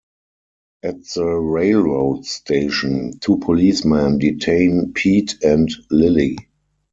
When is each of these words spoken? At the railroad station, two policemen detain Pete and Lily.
At 0.81 1.03
the 1.13 1.23
railroad 1.27 2.25
station, 2.25 3.19
two 3.19 3.37
policemen 3.37 4.17
detain 4.17 4.93
Pete 4.93 5.37
and 5.43 5.69
Lily. 5.91 6.37